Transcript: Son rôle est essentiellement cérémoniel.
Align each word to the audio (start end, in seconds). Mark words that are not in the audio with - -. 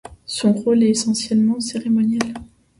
Son 0.25 0.53
rôle 0.53 0.81
est 0.83 0.89
essentiellement 0.89 1.59
cérémoniel. 1.59 2.33